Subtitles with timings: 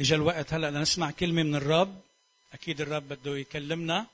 [0.00, 2.00] اجى الوقت هلأ لنسمع كلمة من الرب.
[2.54, 4.06] أكيد الرب بده يكلمنا.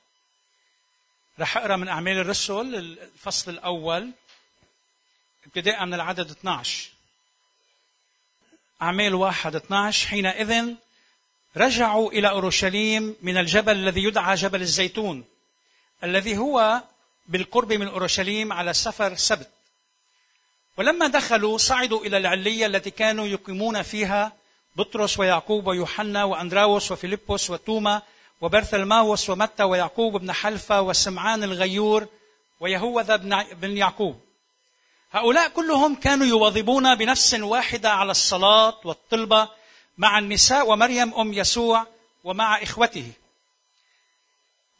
[1.39, 4.11] رح أقرأ من أعمال الرسل الفصل الأول
[5.45, 6.89] ابتداء من العدد 12
[8.81, 10.75] أعمال واحد 12 حينئذ
[11.57, 15.25] رجعوا إلى أورشليم من الجبل الذي يدعى جبل الزيتون
[16.03, 16.81] الذي هو
[17.27, 19.49] بالقرب من أورشليم على سفر سبت.
[20.77, 24.33] ولما دخلوا صعدوا إلى العلية التي كانوا يقيمون فيها
[24.79, 28.01] بطرس ويعقوب ويوحنا وأندراوس وفيلبس وتوما
[28.41, 32.07] وبرثلماوس ومتى ويعقوب بن حلفة وسمعان الغيور
[32.59, 33.15] ويهوذا
[33.53, 34.21] بن يعقوب.
[35.11, 39.49] هؤلاء كلهم كانوا يواظبون بنفس واحدة على الصلاة والطلبة
[39.97, 41.87] مع النساء ومريم أم يسوع
[42.23, 43.11] ومع إخوته.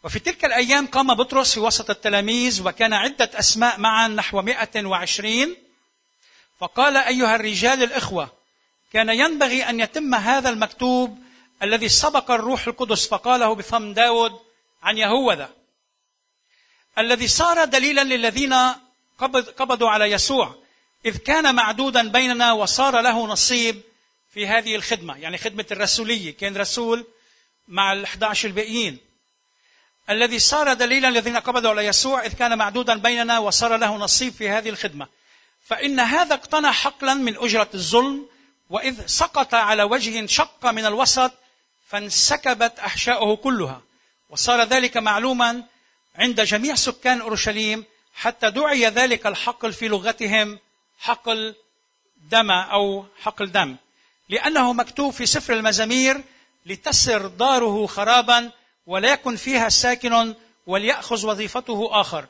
[0.03, 5.55] وفي تلك الأيام قام بطرس في وسط التلاميذ وكان عدة أسماء معا نحو مئة وعشرين.
[6.59, 8.38] فقال أيها الرجال الإخوة
[8.91, 11.19] كان ينبغي أن يتم هذا المكتوب
[11.63, 14.39] الذي سبق الروح القدس فقاله بفم داود
[14.83, 15.49] عن يهوذا
[16.97, 18.53] الذي صار دليلا للذين
[19.57, 20.55] قبضوا على يسوع
[21.05, 23.81] إذ كان معدودا بيننا وصار له نصيب
[24.33, 27.05] في هذه الخدمة يعني خدمة الرسولية كان رسول
[27.67, 28.97] مع الأحد الباقيين.
[30.09, 34.49] الذي صار دليلا للذين قبضوا على يسوع إذ كان معدودا بيننا وصار له نصيب في
[34.49, 35.07] هذه الخدمة.
[35.65, 38.25] فإن هذا اقتنى حقلا من أجرة الظلم
[38.69, 41.31] وإذ سقط على وجه شق من الوسط
[41.87, 43.81] فانسكبت أحشاؤه كلها.
[44.29, 45.63] وصار ذلك معلوما
[46.15, 50.59] عند جميع سكان أورشليم حتى دعي ذلك الحقل في لغتهم
[50.99, 51.55] حقل
[52.31, 53.75] دم أو حقل دم
[54.29, 56.23] لأنه مكتوب في سفر المزامير
[56.65, 58.51] لتسر داره خرابا
[58.85, 60.35] ولا يكن فيها ساكن
[60.67, 62.27] وليأخذ وظيفته آخر.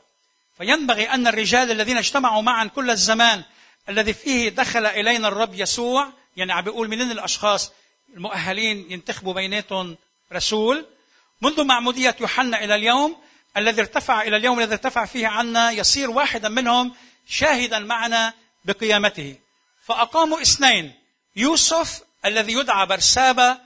[0.58, 3.42] فينبغي أن الرجال الذين اجتمعوا معا كل الزمان
[3.88, 7.72] الذي فيه دخل إلينا الرب يسوع يعني عم بيقول منين الأشخاص
[8.16, 9.96] المؤهلين ينتخبوا بيناتهم
[10.32, 10.86] رسول
[11.42, 13.16] منذ معمودية يوحنا إلى اليوم
[13.56, 16.94] الذي ارتفع إلى اليوم الذي ارتفع فيه عنا يصير واحدا منهم
[17.28, 18.34] شاهدا معنا
[18.64, 19.36] بقيامته.
[19.84, 20.94] فأقاموا اثنين
[21.36, 23.58] يوسف الذي يدعى برسابة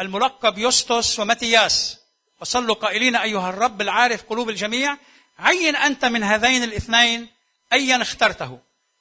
[0.00, 1.98] الملقب يوستوس ومتياس.
[2.40, 4.96] وصلوا قائلين أيها الرب العارف قلوب الجميع
[5.38, 7.28] عين أنت من هذين الاثنين
[7.72, 8.58] أيا اخترته؟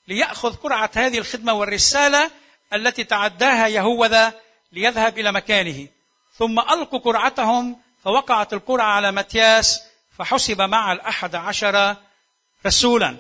[0.08, 2.32] ليأخذ قرعة هذه الخدمة والرسالة
[2.74, 4.34] التي تعداها يهوذا
[4.72, 5.88] ليذهب إلى مكانه.
[6.38, 9.82] ثم ألقوا قرعتهم فوقعت القرعة على متياس
[10.18, 11.96] فحسب مع الأحد عشر
[12.66, 13.18] رسولا.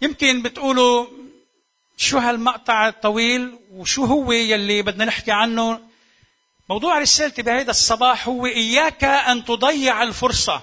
[0.00, 1.06] يمكن بتقولوا
[1.96, 5.80] شو هالمقطع الطويل وشو هو يلي بدنا نحكي عنه.
[6.68, 10.62] موضوع رسالتي بهذا الصباح هو إياك أن تضيع الفرصة.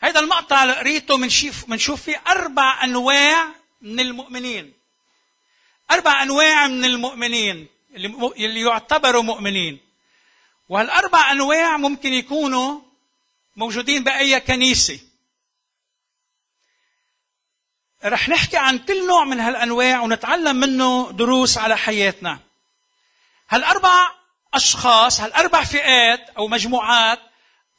[0.00, 1.18] هذا المقطع اللي قريته
[1.66, 3.48] بنشوف فيه أربع أنواع
[3.80, 4.79] من المؤمنين.
[5.90, 7.68] أربع أنواع من المؤمنين
[8.36, 9.80] اللي يعتبروا مؤمنين.
[10.68, 12.80] وهالأربع أنواع ممكن يكونوا
[13.56, 15.00] موجودين بأي كنيسة.
[18.04, 22.38] رح نحكي عن كل نوع من هالأنواع ونتعلم منه دروس على حياتنا.
[23.48, 24.10] هالأربع
[24.54, 27.20] أشخاص هالأربع فئات أو مجموعات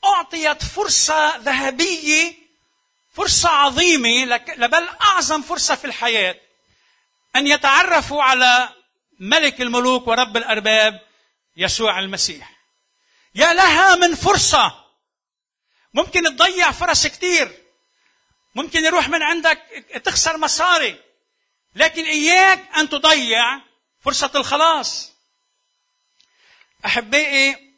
[0.05, 2.33] أعطيت فرصة ذهبية
[3.13, 4.25] فرصة عظيمة
[4.57, 6.35] لبل أعظم فرصة في الحياة.
[7.35, 8.69] أن يتعرفوا على
[9.19, 11.01] ملك الملوك ورب الأرباب
[11.57, 12.51] يسوع المسيح.
[13.35, 14.85] يا لها من فرصة.
[15.93, 17.51] ممكن تضيع فرص كتير.
[18.55, 19.61] ممكن يروح من عندك
[20.03, 20.99] تخسر مصاري.
[21.75, 23.61] لكن إياك أن تضيع
[24.01, 25.11] فرصة الخلاص.
[26.85, 27.71] أحبائي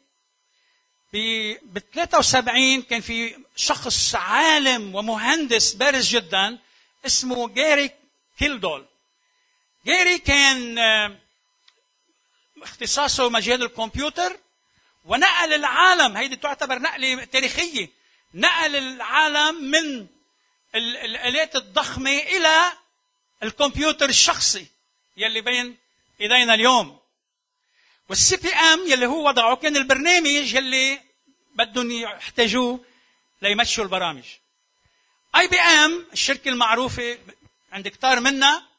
[1.12, 6.58] ب 73 كان في شخص عالم ومهندس بارز جدا
[7.06, 7.90] اسمه جاري
[8.38, 8.86] كيلدول.
[9.86, 10.78] جاري كان
[12.62, 14.36] اختصاصه مجال الكمبيوتر
[15.04, 17.90] ونقل العالم هيدي تعتبر نقلة تاريخية
[18.34, 20.06] نقل العالم من
[20.74, 22.72] الآلات الضخمة إلى
[23.42, 24.66] الكمبيوتر الشخصي
[25.16, 25.76] يلي بين
[26.20, 27.00] إيدينا اليوم.
[28.08, 31.00] وال CP/M يلي هو وضعه كان البرنامج يلي
[31.54, 32.84] بدهم يحتاجوه
[33.42, 34.24] ليمشوا البرامج.
[35.36, 37.18] IBM الشركة المعروفة
[37.72, 38.73] عند كتار منا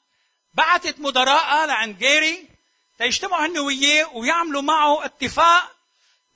[0.55, 2.47] بعثت مدراء لعند جيري
[2.97, 5.75] تيجتمعوا هن وياه ويعملوا معه اتفاق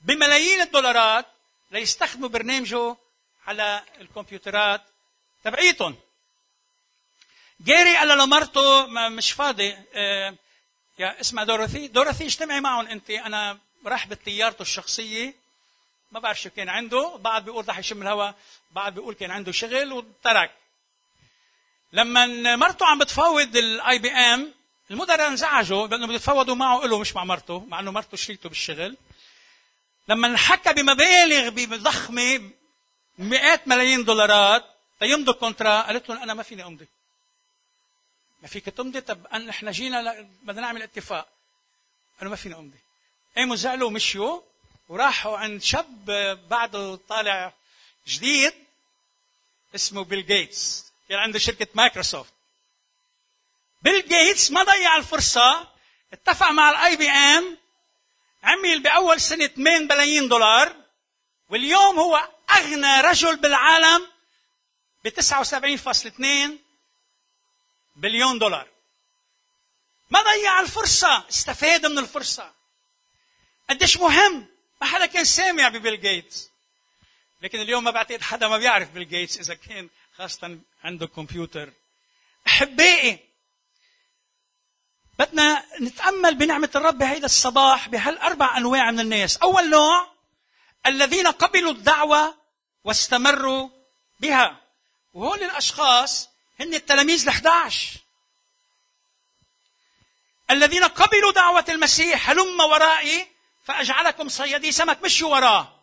[0.00, 1.26] بملايين الدولارات
[1.70, 2.96] ليستخدموا برنامجه
[3.46, 4.82] على الكمبيوترات
[5.44, 5.96] تبعيتهم.
[7.62, 10.34] جيري قال لمرته مش فاضي آه
[10.98, 15.34] يا اسمها دورثي دورثي اجتمعي معهم انت أنا راح بطيارته الشخصية
[16.12, 18.34] ما بعرف شو كان عنده بعض بيقول راح يشم الهواء
[18.70, 20.50] بعض بيقول كان عنده شغل وترك.
[21.92, 24.54] لما مرته عم بتفاوض ال IBM
[24.90, 28.96] المدراء انزعجوا بانه يتفاوضوا معه له مش مع مرته مع إنه مرته شريكته بالشغل.
[30.08, 32.50] لما انحكى بمبالغ ضخمه
[33.18, 34.64] مئات ملايين دولارات
[35.00, 36.86] تيمضوا contrat قالت لهم أنا ما فيني أمضي.
[38.42, 41.28] ما فيك تمضي؟ طب إحنا جينا بدنا نعمل اتفاق.
[42.22, 42.78] أنا ما فيني أمضي.
[43.36, 44.40] قاموا زعلوا ومشيوا
[44.88, 46.06] وراحوا عند شاب
[46.50, 47.52] بعده طالع
[48.08, 48.52] جديد
[49.74, 52.32] اسمه بيل جيتس كان عنده شركة مايكروسوفت.
[53.82, 55.68] بيل جيتس ما ضيع الفرصة
[56.12, 57.58] اتفق مع ال IBM
[58.42, 60.76] عمل بأول سنة 8 بلايين دولار
[61.48, 64.06] واليوم هو أغنى رجل بالعالم
[65.04, 66.50] ب 79.2
[67.96, 68.68] بليون دولار.
[70.10, 72.52] ما ضيع الفرصة استفاد من الفرصة.
[73.70, 74.46] قديش مهم؟
[74.80, 76.50] ما حدا كان سامع ببيل جيتس.
[77.42, 79.88] لكن اليوم ما بعتقد حدا ما بيعرف بيل جيتس إذا كان
[80.20, 81.72] خاصة عنده كمبيوتر
[82.46, 83.18] أحبائي
[85.18, 89.36] بدنا نتأمل بنعمة الرب بهيدا الصباح بهالأربع أنواع من الناس.
[89.36, 90.12] أول نوع
[90.86, 92.34] الذين قبلوا الدعوة
[92.84, 93.68] واستمروا
[94.20, 94.60] بها.
[95.12, 96.28] وهول الأشخاص
[96.60, 97.74] هن التلاميذ ال11
[100.50, 103.26] الذين قبلوا دعوة المسيح هلم ورائي
[103.64, 105.80] فأجعلكم صيادي سمك مشوا وراه.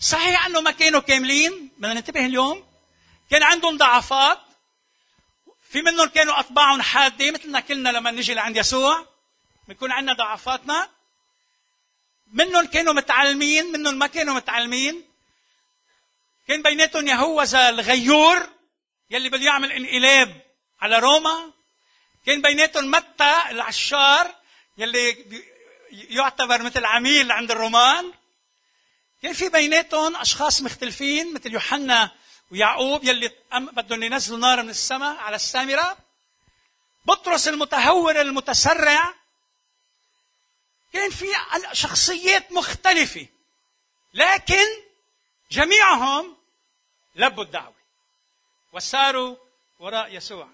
[0.00, 1.70] صحيح أنه ما كانوا كاملين.
[1.78, 2.73] بدنا ننتبه اليوم.
[3.30, 4.40] كان عندهم ضعفات.
[5.70, 9.06] في منهم كانوا أطباعهم حادة مثلنا كلنا لما نجي لعند يسوع
[9.68, 10.88] بيكون عندنا ضعفاتنا.
[12.32, 15.04] منهم كانوا متعلمين منهم ما كانوا متعلمين.
[16.48, 18.48] كان بيناتهم يهوذا الغيور
[19.10, 20.42] يلي بده يعمل انقلاب
[20.80, 21.52] على روما.
[22.26, 24.34] كان بيناتهم متى العشار
[24.78, 25.26] يلي
[25.90, 28.12] يعتبر مثل عميل عند الرومان.
[29.22, 32.10] كان في بيناتهم أشخاص مختلفين مثل يوحنا
[32.50, 35.96] ويعقوب يلي بدهم ينزلوا نار من السماء على السامرة.
[37.04, 39.14] بطرس المتهور المتسرع.
[40.92, 41.26] كان في
[41.72, 43.26] شخصيات مختلفة.
[44.14, 44.64] لكن
[45.50, 46.36] جميعهم
[47.16, 47.74] لبوا الدعوة.
[48.72, 49.36] وساروا
[49.78, 50.48] وراء يسوع.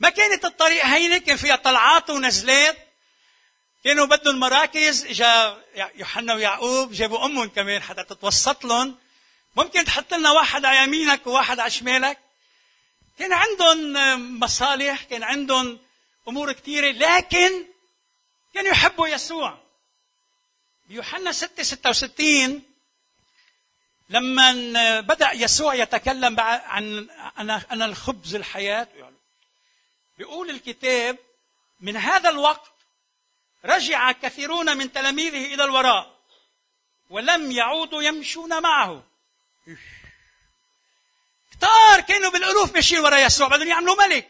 [0.00, 2.76] ما كانت الطريق هينة كان فيها طلعات ونزلات.
[3.84, 5.06] كانوا بدهم مراكز.
[5.06, 5.62] إجا
[5.94, 8.98] يوحنا ويعقوب جابوا أمهم كمان حتى تتوسط لهم.
[9.56, 12.18] ممكن تحط لنا واحد على يمينك وواحد على شمالك.
[13.18, 15.78] كان عندهم مصالح كان عندهم
[16.28, 17.64] أمور كثيرة لكن
[18.54, 19.58] كانوا يحبوا يسوع.
[20.88, 22.62] بيوحنا 6 66
[24.08, 27.08] لما بدأ يسوع يتكلم عن
[27.38, 28.88] أنا أنا الخبز الحياة
[30.18, 31.18] بيقول الكتاب
[31.80, 32.72] من هذا الوقت
[33.64, 36.14] رجع كثيرون من تلاميذه إلى الوراء
[37.10, 39.02] ولم يعودوا يمشون معه.
[41.52, 44.28] كتار كانوا بالألوف ماشيين ورا يسوع بدهم يعملوا ملك.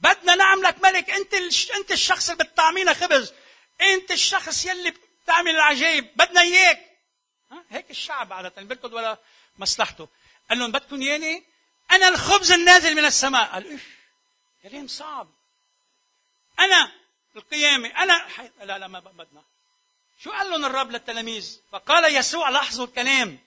[0.00, 1.10] بدنا نعملك ملك.
[1.10, 1.34] أنت
[1.74, 3.32] أنت الشخص اللي بتطعمينا خبز.
[3.80, 4.94] أنت الشخص يلي
[5.24, 6.16] بتعمل العجائب.
[6.16, 6.98] بدنا إياك.
[7.70, 9.18] هيك الشعب عادة بيركض ولا
[9.58, 10.08] مصلحته.
[10.50, 11.44] قال لهم بدكم ياني
[11.90, 13.52] أنا الخبز النازل من السماء.
[13.52, 13.82] قال إيش؟
[14.62, 15.28] كلام صعب.
[16.58, 16.92] أنا
[17.36, 17.88] القيامة.
[18.28, 18.50] حي...
[18.60, 19.42] لا لا ما بدنا.
[20.22, 23.45] شو قال لهم الرب للتلاميذ؟ فقال يسوع لاحظوا الكلام.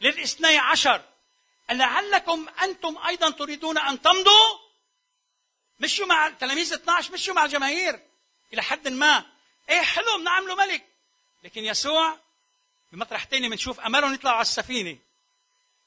[0.00, 1.02] للاثني عشر.
[1.70, 4.58] لعلكم أنتم أيضا تريدون أن تمضوا؟
[5.80, 8.00] مشوا مع تلاميذ 12 مشوا مع الجماهير.
[8.52, 9.24] إلى حد ما.
[9.68, 10.86] إيه حلو بنعمله ملك.
[11.42, 12.18] لكن يسوع
[12.92, 14.98] بمطرح تاني بنشوف امرهم يطلعوا على السفينة.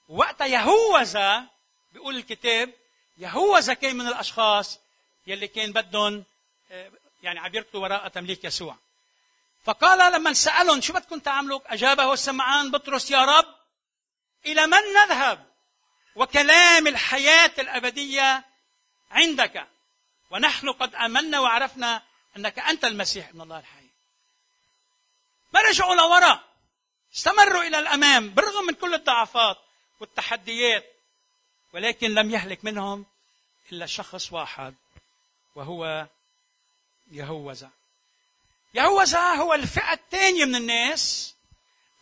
[0.10, 1.46] وقتها يهوذا
[1.92, 2.74] بيقول الكتاب
[3.18, 4.80] يهوذا كان من الأشخاص
[5.28, 6.24] يلي كان بدهم
[6.72, 6.92] آه،
[7.24, 8.78] يعني عم وراء تمليك يسوع.
[9.64, 13.53] فقال لما سألهم شو بدكم تعملوا؟ أجابه سمعان بطرس يا رب
[14.46, 15.46] إلى من نذهب
[16.16, 18.46] وكلام الحياة الأبدية
[19.12, 19.68] عندك؟
[20.32, 22.02] ونحن قد آمنا وعرفنا
[22.38, 23.88] أنك أنت المسيح ابن الله الحي.
[25.54, 26.44] ما رجعوا لورا
[27.16, 29.58] استمروا إلى الأمام بالرغم من كل الضعفات
[30.00, 30.86] والتحديات
[31.74, 33.06] ولكن لم يهلك منهم
[33.72, 34.76] إلا شخص واحد
[35.56, 36.08] وهو
[37.12, 37.70] يهوذا.
[38.74, 41.36] يهوذا هو الفئة الثانية من الناس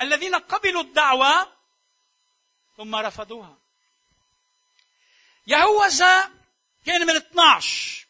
[0.01, 1.60] الذين قبلوا الدعوة
[2.77, 3.57] ثم رفضوها.
[5.47, 6.31] يهوذا
[6.85, 8.05] كان من 12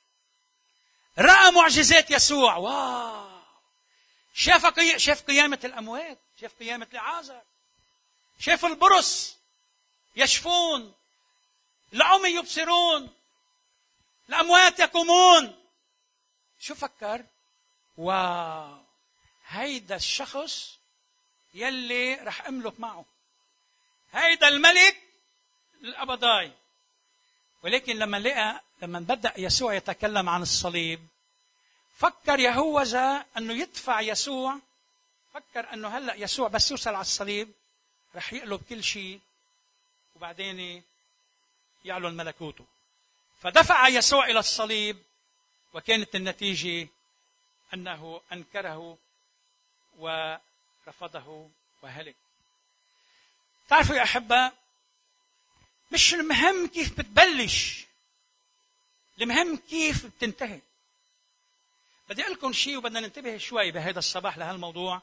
[1.18, 2.56] رأى معجزات يسوع.
[2.56, 3.42] واو.
[4.34, 7.42] شاف شاف قيامة الأموات شاف قيامة لعازر
[8.40, 9.38] شاف البرص
[10.16, 10.94] يشفون
[11.94, 13.14] العمي يبصرون
[14.30, 15.66] الأموات يقومون.
[16.60, 17.26] شو فكر؟
[17.98, 18.78] واو.
[19.48, 20.78] هيدا الشخص
[21.54, 23.06] يلي رح أملك معه.
[24.12, 24.98] هيدا الملك
[25.84, 26.52] الأبداي
[27.64, 31.08] ولكن لما لقى لما بدأ يسوع يتكلم عن الصليب
[32.02, 34.58] فكر يهوذا أنه يدفع يسوع.
[35.34, 37.52] فكر أنه هلأ يسوع بس يوصل على الصليب
[38.16, 39.20] رح يقلب كل شيء
[40.16, 40.84] وبعدين
[41.86, 42.66] يعلن ملكوته.
[43.42, 45.04] فدفع يسوع إلى الصليب
[45.74, 46.88] وكانت النتيجة
[47.74, 48.98] أنه أنكره
[49.98, 51.50] ورفضه
[51.82, 52.16] وهلك.
[53.72, 54.52] تعرفوا يا أحبة
[55.92, 57.86] مش المهم كيف بتبلش
[59.22, 60.60] المهم كيف بتنتهي.
[62.10, 65.02] بدي أقول لكم شيء وبدنا ننتبه شوي بهذا الصباح لهالموضوع.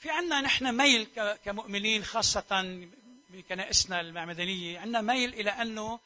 [0.00, 1.06] في عنا نحن ميل
[1.44, 2.80] كمؤمنين خاصة
[3.30, 6.00] بكنائسنا المعمدانية عندنا ميل إلى أنه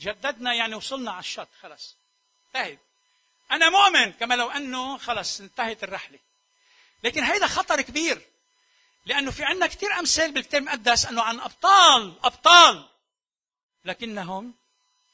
[0.00, 1.96] جددنا يعني وصلنا على الشط خلص.
[2.48, 2.78] انتهت
[3.50, 6.18] أنا مؤمن كما لو أنه خلص انتهت الرحلة.
[7.04, 8.22] لكن هيدا خطر كبير.
[9.06, 12.88] لأنه في عنا كثير أمثال بالكتاب المقدس أنه عن أبطال أبطال.
[13.84, 14.54] لكنهم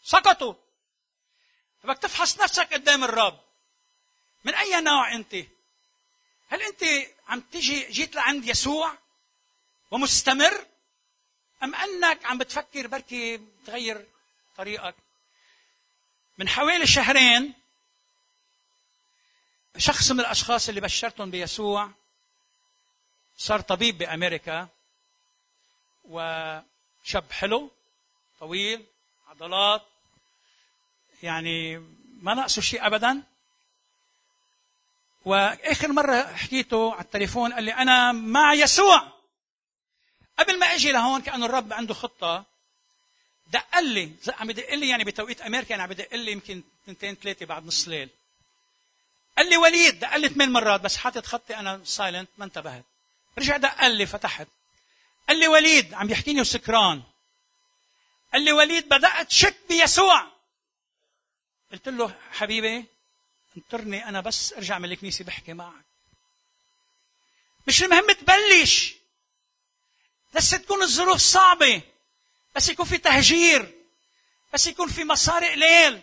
[0.05, 0.55] سقطوا.
[1.83, 3.41] فبك تفحص نفسك قدام الرب.
[4.45, 5.35] من أي نوع أنت؟
[6.49, 6.85] هل أنت
[7.29, 8.99] عم تجي جيت لعند يسوع
[9.91, 10.67] ومستمر؟
[11.63, 14.07] أم أنك عم بتفكر بركي تغير
[14.57, 14.95] طريقك؟
[16.39, 17.55] من حوالي شهرين
[19.79, 21.91] شخص من الأشخاص اللي بشرتهم بيسوع
[23.43, 24.69] صار طبيب بأمريكا
[26.05, 27.71] وشاب حلو
[28.41, 28.85] طويل
[29.29, 29.83] عضلات
[31.23, 31.79] يعني
[32.21, 33.23] ما ناقصه شيء أبدا.
[35.25, 39.13] وآخر مرة حكيته على التليفون قال لي أنا مع يسوع.
[40.39, 42.45] قبل ما أجي لهون كأنه الرب عنده خطة.
[43.47, 47.47] دق لي عم بدق لي يعني بتوقيت أمريكا يعني عم بدق لي يمكن اثنتين ثلاثة
[47.47, 48.09] بعد نص ليل.
[49.39, 52.92] قال لي وليد دق لي ثمان مرات بس حاطط خطي أنا silent ما انتبهت.
[53.39, 54.49] رجع دق لي فتحت.
[55.29, 57.03] قال لي وليد عم يحكيني وسكران
[58.33, 60.27] قال لي وليد بدأت شك بيسوع.
[61.73, 62.85] قلت له حبيبي
[63.57, 65.85] انطرني أنا بس ارجع من الكنيسة بحكي معك.
[67.67, 68.95] مش المهم تبلش.
[70.35, 71.83] بس تكون الظروف صعبة.
[72.57, 73.75] بس يكون في تهجير.
[74.53, 76.03] بس يكون في مصاري قليل.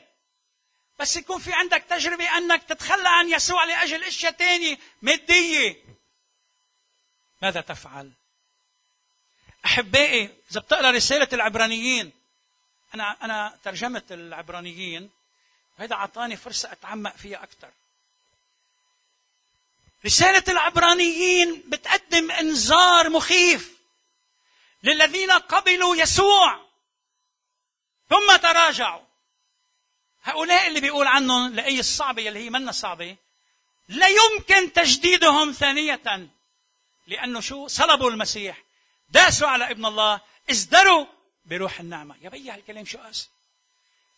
[1.00, 5.99] بس يكون في عندك تجربة أنك تتخلى عن يسوع لأجل أشياء تانية مادية.
[7.42, 8.12] ماذا تفعل؟
[9.66, 12.12] أحبائي إذا بتقرأ رسالة العبرانيين
[12.94, 15.10] أنا أنا ترجمت العبرانيين
[15.80, 17.70] وهذا أعطاني فرصة أتعمق فيها أكثر
[20.06, 23.80] رسالة العبرانيين بتقدم إنذار مخيف
[24.84, 26.70] للذين قبلوا يسوع.
[28.10, 29.06] ثم تراجعوا.
[30.24, 33.16] هؤلاء اللي بيقول عنهم لأي الصعبة اللي هي منا صعبة
[33.88, 36.30] لا يمكن تجديدهم ثانية.
[37.10, 38.64] لأنه شو؟ صلبوا المسيح.
[39.10, 40.22] داسوا على ابن الله.
[40.52, 41.06] ازدروا
[41.46, 42.16] بروح النعمة.
[42.22, 43.28] يا بي هالكلام شو قاسي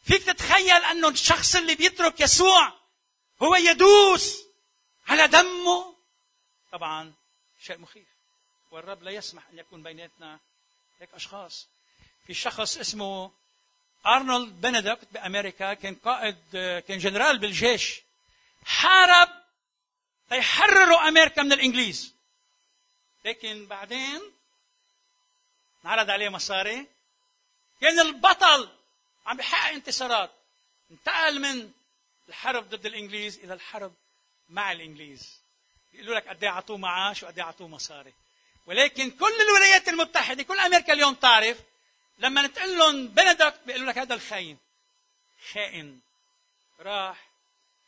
[0.04, 2.74] فيك تتخيل أنه الشخص اللي بيترك يسوع
[3.42, 4.44] هو يدوس
[5.08, 5.96] على دمه؟
[6.72, 7.14] طبعا
[7.64, 8.08] شيء مخيف.
[8.72, 10.40] والرب لا يسمح أن يكون بيناتنا
[11.02, 11.68] هيك أشخاص.
[12.28, 13.32] في شخص اسمه
[14.06, 15.74] أرنولد بنديكت بأمريكا.
[15.74, 16.38] كان قائد
[16.88, 18.02] كان جنرال بالجيش.
[18.66, 19.30] حارب
[20.32, 22.14] ليحرروا أمريكا من الإنجليز.
[23.26, 24.22] لكن بعدين
[25.86, 26.88] انعرض عليه مصاري.
[27.82, 28.70] كأن البطل
[29.26, 30.32] عم بيحقق انتصارات.
[30.92, 31.72] انتقل من
[32.30, 33.94] الحرب ضد الإنجليز إلى الحرب
[34.50, 35.42] مع الإنجليز.
[35.92, 38.14] بيقولوا لك قد إيه اعطوه معاش وقد إيه اعطوه مصاري.
[38.66, 41.58] ولكن كل الولايات المتحدة كل أمريكا اليوم تعرف
[42.18, 44.58] لما نتقول لهم بندك بيقولوا لك هذا الخاين.
[45.54, 46.00] خائن.
[46.80, 47.28] راح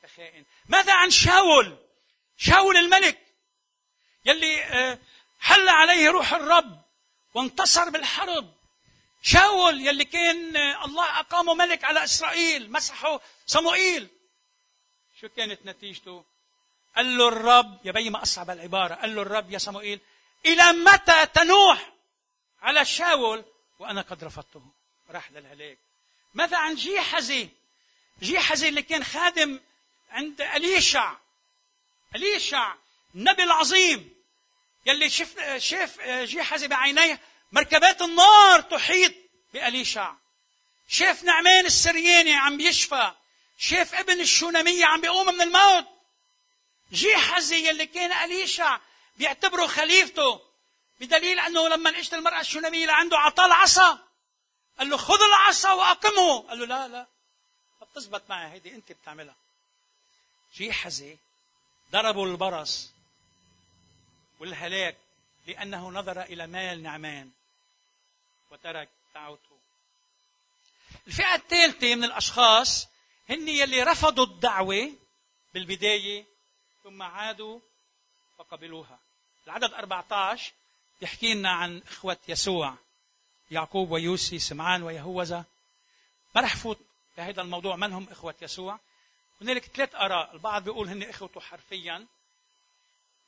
[0.04, 0.46] كخائن.
[0.66, 1.78] ماذا عن شاول؟
[2.38, 3.20] شاول الملك.
[4.26, 5.00] يلي آه،
[5.44, 6.82] حل عليه روح الرب
[7.34, 8.54] وانتصر بالحرب.
[9.22, 14.08] شاول يلي كان الله أقامه ملك على إسرائيل مسحه صموئيل.
[15.22, 16.26] شو كانت نتيجته؟
[16.96, 20.00] قال له الرب يا بي ما أصعب العبارة قال له الرب يا صموئيل
[20.46, 21.94] إلى متى تنوح
[22.62, 23.46] على شاول؟
[23.80, 24.64] وأنا قد رفضته.
[25.10, 25.78] راح للهلاك.
[26.34, 27.50] ماذا عن جيحزي
[28.22, 29.60] جيحزي اللي كان خادم
[30.12, 31.16] عند أليشع.
[32.16, 32.76] أليشع
[33.16, 34.13] النبي العظيم.
[34.86, 37.20] يلي شف شاف جيحزي بعينيه
[37.52, 39.14] مركبات النار تحيط
[39.54, 40.14] بأليشع.
[40.90, 43.12] شاف نعمان السرياني عم يشفى.
[43.58, 45.86] شاف ابن الشونامية عم بيقوم من الموت.
[46.92, 48.80] جيحزي اللي كان أليشع
[49.18, 50.42] بيعتبره خليفته
[51.00, 54.00] بدليل أنه لما اجت المرأة الشونامية لعنده عطاه العصا.
[54.80, 56.40] قال له خذ العصا وأقمه.
[56.40, 57.08] قال له لا لا.
[57.82, 59.36] بتزبط معي هيدي أنت بتعملها.
[60.56, 61.18] جيحزي
[61.92, 62.93] ضربوا البرص.
[64.44, 64.98] والهلاك
[65.48, 67.32] لأنه نظر إلى مال نعمان
[68.52, 69.58] وترك دعوته
[71.08, 72.88] الفئة الثالثة من الأشخاص
[73.30, 74.92] هن يلي رفضوا الدعوة
[75.54, 76.26] بالبداية
[76.84, 77.60] ثم عادوا
[78.38, 79.00] فقبلوها.
[79.48, 80.52] العدد 14
[81.02, 82.76] يحكي لنا عن إخوة يسوع
[83.52, 85.46] يعقوب ويوسي سمعان ويهوذا.
[86.36, 86.80] ما رح فوت
[87.18, 88.80] بهذا الموضوع من هم إخوة يسوع؟
[89.42, 92.08] هنالك ثلاث آراء البعض بيقول هن إخوته حرفيا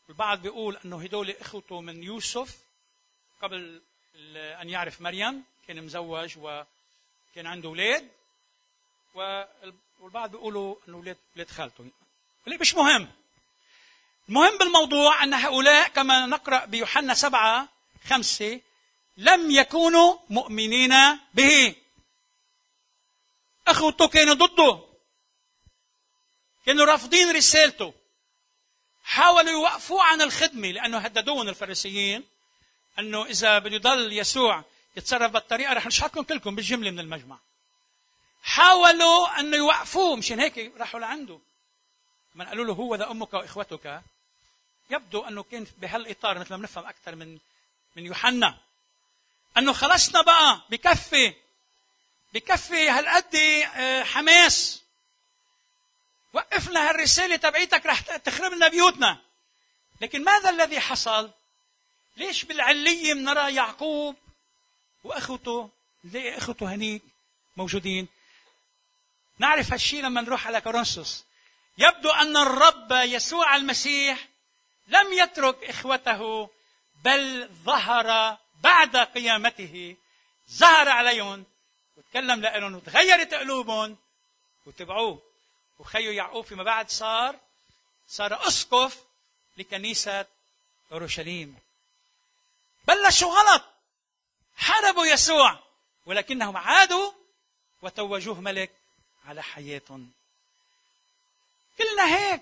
[0.09, 2.57] البعض بيقول أنه هدول إخوته من يوسف
[3.41, 3.81] قبل
[4.35, 8.09] أن يعرف مريم كان مزوج وكان عنده أولاد.
[9.99, 11.85] والبعض بيقولوا أنه أولاد أولاد خالته.
[12.47, 13.11] مش مهم؟
[14.29, 17.69] المهم بالموضوع أن هؤلاء كما نقرأ بيوحنا سبعة
[18.07, 18.61] خمسة
[19.17, 20.93] لم يكونوا مؤمنين
[21.33, 21.75] به.
[23.67, 24.85] أخوته كانوا ضده.
[26.65, 27.93] كانوا رافضين رسالته.
[29.05, 32.23] حاولوا يوقفوه عن الخدمة لأنه هددوهم الفريسيين
[32.99, 34.63] أنه إذا بده يضل يسوع
[34.97, 37.37] يتصرف بالطريقة رح نشحطكم كلكم بالجملة من المجمع.
[38.43, 41.39] حاولوا أنه يوقفوه مشان هيك راحوا لعنده.
[42.35, 44.01] من قالوا له هو ذا أمك وإخوتك.
[44.89, 47.37] يبدو أنه كان بهالإطار مثل ما بنفهم أكثر من
[47.95, 48.57] من يوحنا.
[49.57, 51.33] أنه خلصنا بقى بكفي.
[52.33, 54.03] بكفي هالقد آه،
[56.35, 59.21] حماس وقفنا هالرسالة تبعيتك رح تخرب لنا بيوتنا.
[60.01, 61.31] لكن ماذا الذي حصل؟
[62.17, 64.15] ليش بالعلية بنرى يعقوب
[65.03, 65.69] وأخوته
[66.03, 67.01] نلاقي أخوته هنيك
[67.57, 68.07] موجودين؟
[69.39, 71.23] نعرف هالشيء لما نروح على كورنثوس.
[71.77, 74.27] يبدو أن الرب يسوع المسيح
[74.87, 76.49] لم يترك إخوته
[77.03, 79.95] بل ظهر بعد قيامته.
[80.51, 81.45] ظهر عليهم.
[81.97, 83.97] وتكلم لهم وتغيرت قلوبهم.
[84.65, 85.24] وتبعوه.
[85.79, 87.39] وخيو يعقوب فيما بعد صار
[88.07, 89.03] صار أسقف
[89.57, 90.25] لكنيسة
[90.91, 91.59] أورشليم.
[92.87, 93.63] بلشوا غلط.
[94.57, 95.59] حاربوا يسوع
[96.05, 97.11] ولكنهم عادوا
[97.81, 98.71] وتوجوه ملك
[99.25, 100.11] على حياتهم
[101.77, 102.41] كلنا هيك.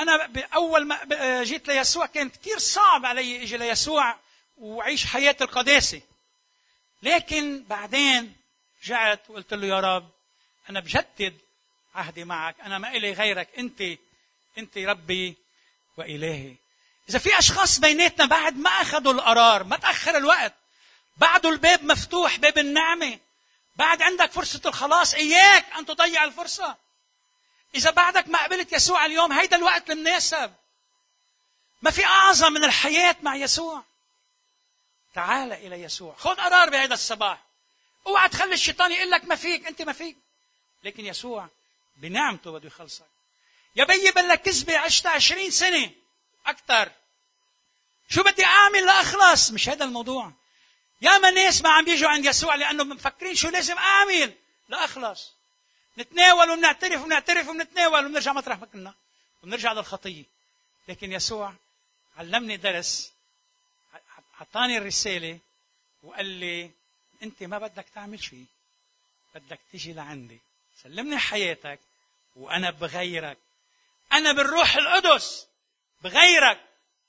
[0.00, 4.18] أنا أول ما جيت ليسوع كان كثير صعب علي إجي ليسوع
[4.58, 6.00] وأعيش حياة القداسة.
[7.02, 8.36] لكن بعدين
[8.82, 10.10] رجعت وقلت له يا رب
[10.70, 11.38] أنا بجدد
[11.94, 12.60] عهدي معك.
[12.60, 13.48] أنا ما إلي غيرك.
[13.58, 13.82] أنت
[14.58, 15.36] أنت ربي
[15.96, 16.54] وإلهي.
[17.08, 20.54] إذا في أشخاص بيناتنا بعد ما أخذوا القرار ما تأخر الوقت.
[21.16, 23.18] بعده الباب مفتوح باب النعمة.
[23.76, 26.76] بعد عندك فرصة الخلاص إياك أن تضيع الفرصة.
[27.74, 30.52] إذا بعدك ما قبلت يسوع اليوم هيدا الوقت المناسب
[31.82, 33.82] ما في أعظم من الحياة مع يسوع.
[35.14, 36.14] تعال إلى يسوع.
[36.18, 37.42] خذ قرار بهذا الصباح.
[38.06, 40.16] اوعى تخلي الشيطان يقول لك ما فيك أنت ما فيك.
[40.84, 41.48] لكن يسوع
[42.02, 43.06] بنعمته بده يخلصك.
[43.76, 45.90] يا بيي بلك كذبة عشت عشرين سنة.
[46.46, 46.92] أكثر
[48.08, 50.32] شو بدي أعمل لأخلص؟ مش هذا الموضوع.
[51.02, 54.34] يا ما ناس ما عم بيجوا عند يسوع لأنه مفكرين شو لازم أعمل
[54.68, 55.32] لأخلص.
[55.98, 58.94] نتناول وبنعترف وبنعترف وبنتناول وبنرجع مطرح ما كنا.
[59.42, 60.24] وبنرجع للخطية.
[60.88, 61.54] لكن يسوع
[62.16, 63.12] علمني درس.
[64.40, 65.38] أعطاني الرسالة
[66.02, 66.70] وقال لي
[67.22, 68.44] أنت ما بدك تعمل شيء.
[69.34, 70.38] بدك تيجي لعندي.
[70.82, 71.80] سلمني حياتك.
[72.36, 73.38] وأنا بغيرك.
[74.12, 75.46] أنا بالروح القدس
[76.02, 76.60] بغيرك.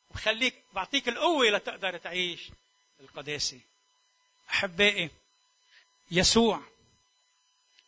[0.09, 2.49] وبخليك بعطيك القوة لتقدر تعيش
[2.99, 3.59] القداسة.
[4.49, 5.09] أحبائي
[6.11, 6.61] يسوع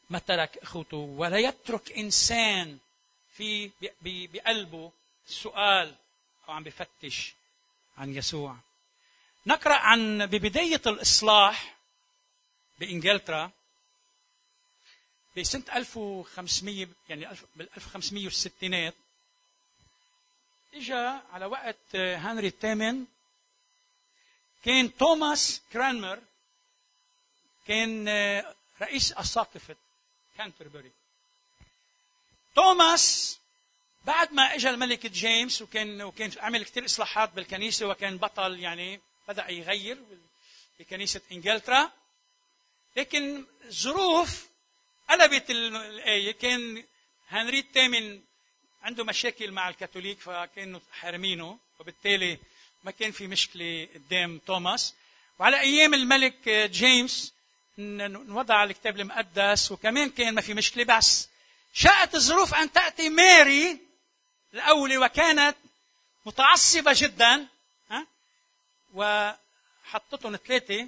[0.09, 2.77] ما ترك أخوته ولا يترك إنسان
[3.37, 3.71] في
[4.01, 4.91] بقلبه
[5.27, 5.95] سؤال
[6.47, 7.33] أو عم بفتش
[7.97, 8.57] عن يسوع.
[9.45, 11.75] نقرأ عن ببداية الإصلاح
[12.79, 13.51] بإنجلترا.
[15.37, 18.93] بسنة 1500 يعني بال 1500 والستينات
[20.73, 20.93] اجى
[21.33, 23.05] على وقت هنري الثامن
[24.65, 26.19] كان توماس كرانمر
[27.67, 28.09] كان
[28.81, 29.75] رئيس اساقفه
[30.37, 30.91] كانتربري.
[32.55, 33.37] توماس
[34.05, 39.51] بعد ما اجى الملك جيمس وكان وكان عمل كثير إصلاحات بالكنيسة وكان بطل يعني بدأ
[39.51, 39.97] يغير
[40.79, 41.91] بكنيسة إنجلترا
[42.95, 44.47] لكن ظروف
[45.09, 46.83] قلبت الايه كان
[47.29, 48.21] هنري الثامن
[48.83, 52.39] عنده مشاكل مع الكاثوليك فكانوا حارمينه وبالتالي
[52.83, 54.93] ما كان في مشكلة قدام توماس.
[55.39, 57.33] وعلى أيام الملك جيمس
[57.77, 61.29] نوضع الكتاب المقدس وكمان كان ما في مشكلة بس.
[61.73, 63.79] شاءت الظروف أن تأتي ماري
[64.53, 65.55] الاولى وكانت
[66.25, 67.47] متعصبة جدا
[67.89, 68.07] ها
[68.93, 70.87] وحطتهم ثلاثة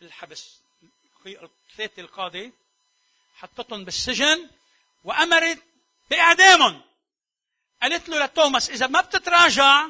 [0.00, 0.58] بالحبس
[1.76, 2.52] ثلاثة القاضي.
[3.44, 4.50] حطتهم بالسجن
[5.04, 5.62] وأمرت
[6.10, 6.82] بإعدامهم.
[7.82, 9.86] قالت له لتوماس إذا ما بتتراجع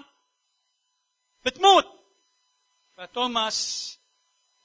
[1.47, 2.01] بتموت.
[2.97, 3.99] فتوماس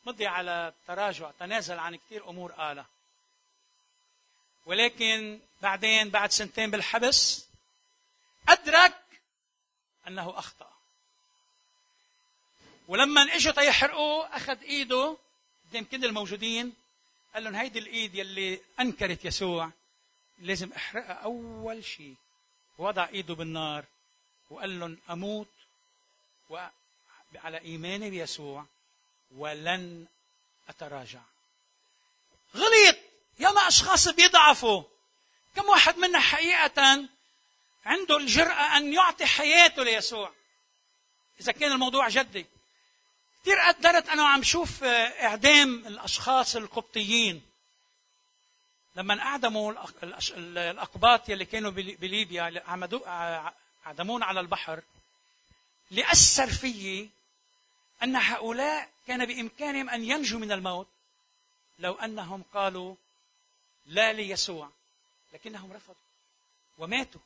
[0.05, 2.85] مضي على التراجع تنازل عن كثير أمور قالها.
[4.65, 7.45] ولكن بعدين بعد سنتين بالحبس
[8.49, 9.03] أدرك
[10.07, 10.71] أنه أخطأ.
[12.87, 15.17] ولما إجوا تيحرقوه أخذ إيده
[15.69, 16.73] قدام كل الموجودين
[17.33, 19.71] قال لهم هيدي الإيد يلي أنكرت يسوع
[20.39, 22.15] لازم أحرقها أول شيء.
[22.77, 23.85] وضع إيده بالنار
[24.49, 25.47] وقال لهم أموت
[27.35, 28.65] على إيماني بيسوع
[29.35, 30.05] ولن
[30.69, 31.21] أتراجع.
[32.55, 32.97] غلط
[33.39, 34.83] ياما أشخاص بيضعفوا.
[35.55, 37.07] كم واحد منا حقيقة
[37.85, 40.31] عنده الجرأة أن يعطي حياته ليسوع؟
[41.41, 42.45] إذا كان الموضوع جدي.
[43.41, 47.41] كثير قدرت أنا عم شوف إعدام الأشخاص القبطيين.
[48.95, 49.73] لما أعدموا
[50.37, 52.63] الأقباط يلي كانوا بليبيا
[53.85, 54.81] أعدمون على البحر
[55.91, 57.09] اللي أثر فيي
[58.03, 60.87] أن هؤلاء كان بإمكانهم أن ينجوا من الموت
[61.79, 62.95] لو أنهم قالوا
[63.85, 64.69] لا ليسوع
[65.33, 65.95] لكنهم رفضوا
[66.77, 67.21] وماتوا.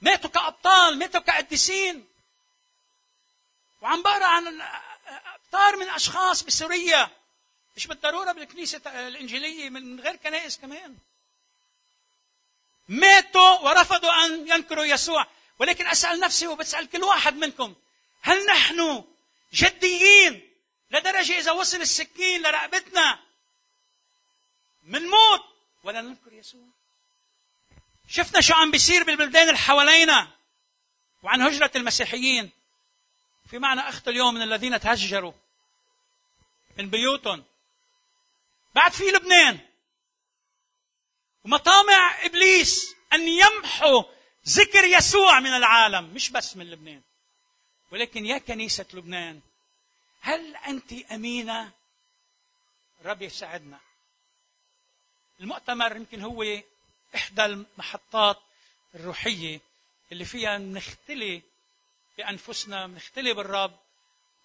[0.00, 2.08] ماتوا كأبطال ماتوا كقديسين.
[3.82, 4.62] وعم بقرا عن
[5.06, 7.10] أبطار من أشخاص بسوريا.
[7.76, 10.96] مش بالضرورة بالكنيسة الإنجيلية من غير كنائس كمان.
[12.88, 15.26] ماتوا ورفضوا أن ينكروا يسوع.
[15.58, 17.74] ولكن أسأل نفسي وبسأل كل واحد منكم
[18.22, 19.04] هل نحن
[19.52, 20.50] جديين
[20.90, 23.18] لدرجة إذا وصل السكين لرقبتنا
[24.82, 25.44] منموت
[25.84, 26.66] ولا ننكر يسوع؟
[28.08, 30.30] شفنا شو عم بيصير بالبلدان اللي حوالينا
[31.22, 32.50] وعن هجرة المسيحيين.
[33.52, 35.32] في معنا أخت اليوم من الذين تهجروا
[36.78, 37.44] من بيوتهم.
[38.74, 39.58] بعد في لبنان.
[41.44, 44.02] ومطامع إبليس أن يمحوا
[44.48, 47.02] ذكر يسوع من العالم مش بس من لبنان.
[47.90, 49.40] ولكن يا كنيسة لبنان
[50.20, 51.72] هل أنت أمينة؟
[53.04, 53.80] رب يساعدنا.
[55.40, 56.44] المؤتمر يمكن هو
[57.14, 58.42] إحدى المحطات
[58.94, 59.60] الروحية
[60.12, 61.42] اللي فيها نختلي
[62.18, 63.78] بأنفسنا نختلي بالرب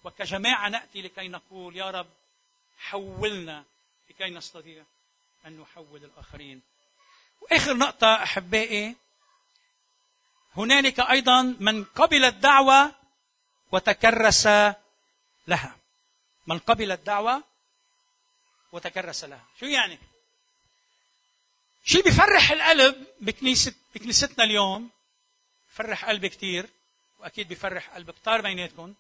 [0.04, 2.08] وكجماعة نأتي لكي نقول يا رب
[2.80, 3.64] حولنا
[4.10, 4.84] لكي نستطيع
[5.46, 6.62] أن نحول الآخرين.
[7.42, 8.96] وآخر نقطة أحبائي
[10.56, 12.96] هنالك أيضا من قبل الدعوة
[13.72, 14.48] وتكرس
[15.48, 15.78] لها.
[16.48, 17.44] من قبل الدعوة
[18.72, 19.46] وتكرس لها.
[19.60, 20.00] شو يعني؟
[21.86, 24.90] شيء بيفرح القلب بكنيسة بكنيستنا اليوم؟
[25.72, 26.70] بفرح قلبي كثير
[27.20, 28.94] وأكيد بفرح قلب كتار بيناتكم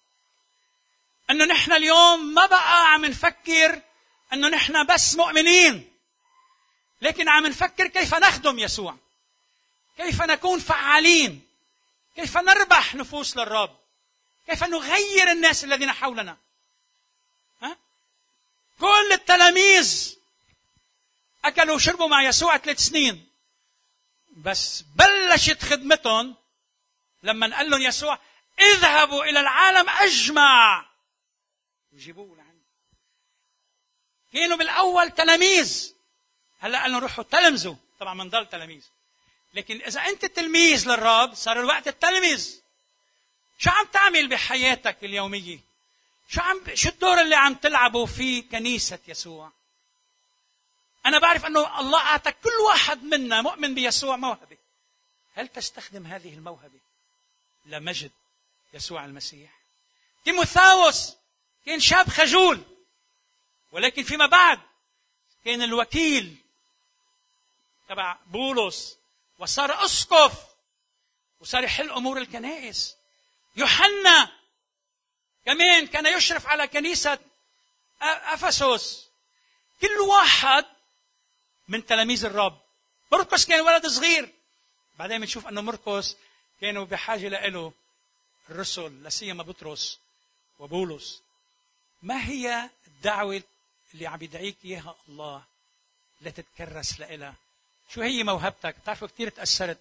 [1.29, 3.81] إنه نحن اليوم ما بقى عم نفكر
[4.33, 5.91] إنه نحن بس مؤمنين
[7.01, 8.97] لكن عم نفكر كيف نخدم يسوع
[9.97, 11.47] كيف نكون فعالين
[12.15, 13.77] كيف نربح نفوس للرب
[14.47, 16.37] كيف نغير الناس الذين حولنا
[17.61, 17.77] ها؟
[18.79, 20.15] كل التلاميذ
[21.45, 23.27] أكلوا وشربوا مع يسوع ثلاث سنين
[24.37, 26.35] بس بلشت خدمتهم
[27.27, 28.19] لما قال لهم يسوع
[28.59, 30.85] اذهبوا إلى العالم أجمع
[31.93, 32.61] وجيبوه لعندي
[34.33, 35.93] كانوا بالأول تلاميذ
[36.59, 38.83] هلا قال لهم روحوا تلمذوا طبعا منضل تلاميذ
[39.53, 42.61] لكن إذا أنت تلميذ للرب صار الوقت التلميذ
[43.59, 45.59] شو عم تعمل بحياتك اليومية؟
[46.29, 49.51] شو عم شو الدور اللي عم تلعبه في كنيسة يسوع؟
[51.05, 54.57] أنا بعرف أنه الله أعطى كل واحد منا مؤمن بيسوع موهبة.
[55.33, 56.86] هل تستخدم هذه الموهبة
[57.67, 58.11] لمجد
[58.73, 59.51] يسوع المسيح؟
[60.25, 61.15] تيموثاوس
[61.65, 62.63] كان شاب خجول
[63.71, 64.59] ولكن فيما بعد
[65.45, 66.35] كان الوكيل
[67.89, 68.97] تبع بولس
[69.39, 70.33] وصار أسقف
[71.39, 72.95] وصار يحل أمور الكنائس.
[73.55, 74.31] يوحنا
[75.45, 77.19] كمان كان يشرف على كنيسة
[78.01, 79.07] أفسس.
[79.81, 80.65] كل واحد
[81.67, 82.61] من تلاميذ الرب.
[83.11, 84.33] مرقس كان ولد صغير.
[84.99, 86.15] بعدين بنشوف أنه مرقس
[86.61, 87.73] كانوا بحاجة له
[88.49, 89.99] الرسل لا سيما بطرس
[90.59, 91.21] وبولس.
[92.03, 93.43] ما هي الدعوة
[93.93, 95.43] اللي عم يدعيك إياها الله
[96.21, 97.35] لتتكرس لإلها؟
[97.89, 99.77] شو هي موهبتك؟ بتعرفوا كثير تأثرت.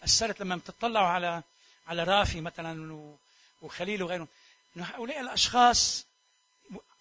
[0.00, 1.42] تأثرت لما بتطلعوا على
[1.88, 3.14] على رافي مثلا
[3.62, 4.28] وخليل وغيرهم.
[4.76, 6.06] إنه هؤلاء الأشخاص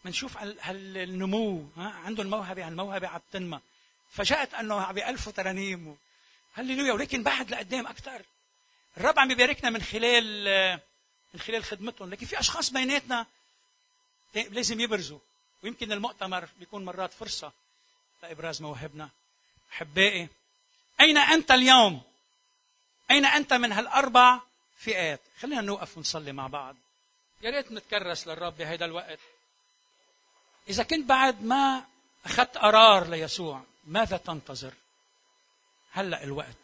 [0.05, 3.59] بنشوف هالنمو ها؟ عندهم موهبة عن موهبة عم تنمى.
[4.11, 5.97] فجاءت أنه عم بيألفوا ترانيم
[6.53, 8.21] هللويا ولكن بعد لقدام أكثر
[8.97, 10.43] الرب عم يباركنا من خلال
[11.33, 12.09] من خلال خدمتهم.
[12.09, 13.25] لكن في أشخاص بيناتنا
[14.35, 15.19] لازم يبرزوا.
[15.63, 17.51] ويمكن المؤتمر بيكون مرات فرصة
[18.23, 19.09] لإبراز مواهبنا
[19.71, 20.29] أحبائي
[21.01, 22.01] أين أنت اليوم؟
[23.11, 24.39] أين أنت من هالأربع
[24.77, 26.75] فئات؟ خلينا نوقف ونصلي مع بعض.
[27.41, 29.19] يا ريت نتكرس للرب بهذا الوقت.
[30.69, 31.85] إذا كنت بعد ما
[32.25, 34.73] أخذت قرار ليسوع ماذا تنتظر؟
[35.91, 36.55] هلأ الوقت.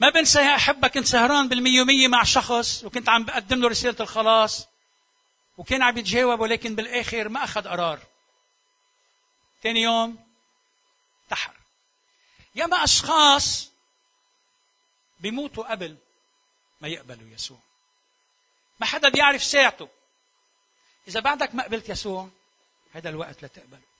[0.00, 3.96] ما بنسى يا أحبة كنت سهران بالمية ومية مع شخص وكنت عم بقدم له رسالة
[4.00, 4.66] الخلاص
[5.58, 8.00] وكان عم يتجاوب ولكن بالآخر ما أخذ قرار.
[9.62, 10.26] ثاني يوم
[11.24, 11.52] انتحر
[12.54, 13.70] ياما أشخاص
[15.20, 15.96] بيموتوا قبل
[16.80, 17.58] ما يقبلوا يسوع.
[18.80, 19.88] ما حدا بيعرف ساعته.
[21.08, 22.28] إذا بعدك ما قبلت يسوع
[22.92, 23.93] هذا الوقت لتقبله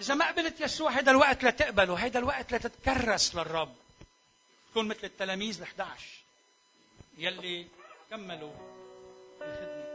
[0.00, 3.74] إذا ما قبلت يسوع هذا الوقت لتقبله هذا الوقت لتتكرس للرب.
[4.70, 5.82] تكون مثل التلاميذ ال11
[7.18, 7.66] يلي
[8.10, 8.52] كملوا
[9.42, 9.86] الخدمة.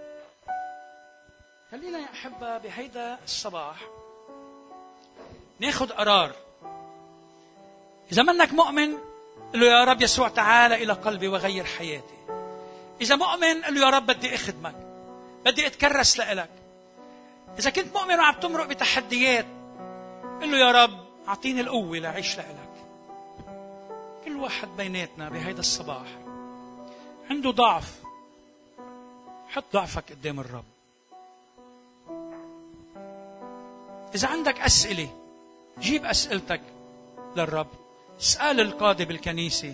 [1.71, 3.77] خلينا يا أحبة بهيدا الصباح
[5.59, 6.35] ناخذ قرار.
[8.11, 8.97] إذا منك مؤمن
[9.53, 12.17] قل له يا رب يسوع تعال إلى قلبي وغير حياتي.
[13.01, 14.75] إذا مؤمن قل له يا رب بدي أخدمك
[15.45, 16.49] بدي أتكرس لإلك.
[17.59, 19.45] إذا كنت مؤمن وعم تمرق بتحديات
[20.41, 22.71] قل له يا رب أعطيني القوة لأعيش لإلك.
[24.25, 26.07] كل واحد بيناتنا بهيدا الصباح
[27.29, 28.01] عنده ضعف
[29.49, 30.63] حط ضعفك قدام الرب.
[34.15, 35.09] إذا عندك أسئلة
[35.79, 36.61] جيب أسئلتك
[37.35, 37.67] للرب.
[38.19, 39.73] اسأل القاضي بالكنيسة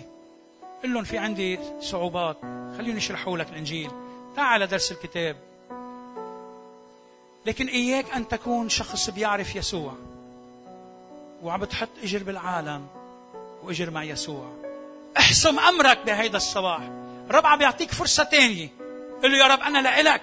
[0.82, 2.36] قل لهم في عندي صعوبات
[2.78, 3.90] خليهم يشرحوا لك الإنجيل.
[4.36, 5.36] تعال درس الكتاب.
[7.46, 9.94] لكن إياك أن تكون شخص بيعرف يسوع.
[11.42, 12.86] وعم بتحط إجر بالعالم
[13.62, 14.52] وإجر مع يسوع.
[15.16, 16.80] احسم أمرك بهيدا الصباح.
[17.30, 18.68] رب عم يعطيك فرصة تانية.
[19.22, 20.22] قل له يا رب أنا لإلك.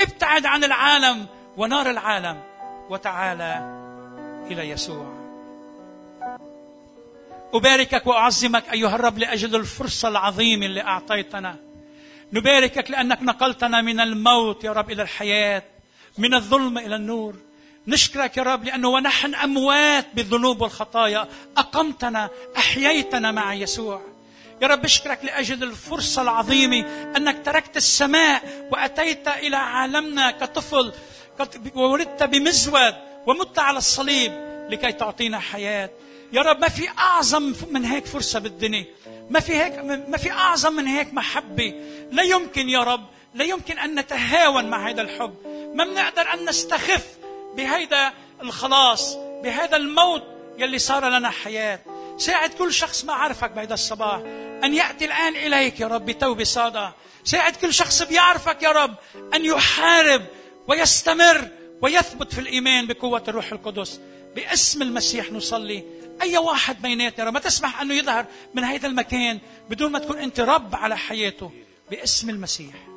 [0.00, 2.40] ابتعد عن العالم ونار العالم.
[2.90, 3.78] وتعالى
[4.50, 5.18] إلى يسوع.
[7.54, 11.56] أباركك وأعظمك أيها الرب لأجل الفرصة العظيمة اللي أعطيتنا.
[12.32, 15.62] نباركك لأنك نقلتنا من الموت يا رب إلى الحياة
[16.18, 17.34] من الظلم إلى النور.
[17.88, 21.28] نشكرك يا رب لأنه ونحن أموات بالذنوب والخطايا.
[21.56, 24.02] أقمتنا أحييتنا مع يسوع.
[24.62, 30.92] يا رب اشكرك لأجل الفرصة العظيمة أنك تركت السماء وأتيت إلى عالمنا كطفل
[31.74, 32.94] وولدت بمزود
[33.26, 34.32] ومت على الصليب
[34.70, 35.90] لكي تعطينا حياة.
[36.32, 38.84] يا رب ما في أعظم من هيك فرصة بالدنيا.
[39.30, 41.74] ما في هيك ما في أعظم من هيك محبة.
[42.12, 45.34] لا يمكن يا رب لا يمكن أن نتهاون مع هذا الحب.
[45.74, 47.17] ما بنقدر أن نستخف
[47.56, 50.22] بهيدا الخلاص بهذا الموت
[50.58, 51.80] يلي صار لنا حياة.
[52.18, 54.20] ساعد كل شخص ما عرفك بهذا الصباح.
[54.64, 56.94] أن يأتي الآن إليك يا رب بتوبة صادقة.
[57.24, 58.94] ساعد كل شخص بيعرفك يا رب
[59.34, 60.24] أن يحارب
[60.68, 61.48] ويستمر
[61.82, 64.00] ويثبت في الإيمان بقوة الروح القدس.
[64.36, 65.84] باسم المسيح نصلي.
[66.22, 69.38] أي واحد بيناتنا ما تسمح أنه يظهر من هذا المكان
[69.70, 71.52] بدون ما تكون أنت رب على حياته.
[71.90, 72.87] باسم المسيح.